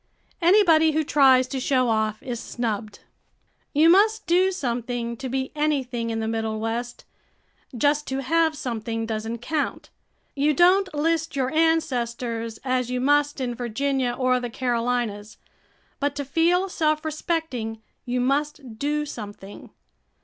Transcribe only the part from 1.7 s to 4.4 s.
off is snubbed. You must